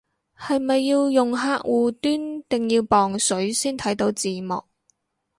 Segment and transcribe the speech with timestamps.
[0.35, 4.63] 係咪要用客戶端定要磅水先睇到字幕